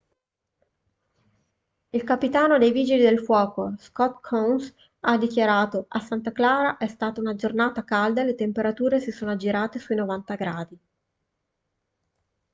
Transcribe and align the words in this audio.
il 1.91 2.03
capitano 2.03 2.57
dei 2.57 2.71
vigili 2.71 3.03
del 3.03 3.19
fuoco 3.21 3.75
scott 3.77 4.19
kouns 4.27 4.73
ha 5.01 5.15
dichiarato 5.15 5.85
a 5.89 5.99
santa 5.99 6.31
clara 6.31 6.77
è 6.77 6.87
stata 6.87 7.19
una 7.21 7.35
giornata 7.35 7.83
calda 7.83 8.21
e 8.21 8.25
le 8.25 8.33
temperature 8.33 8.99
si 8.99 9.11
sono 9.11 9.29
aggirate 9.33 9.77
sui 9.77 9.95
90 9.97 10.35
gradi 10.37 10.79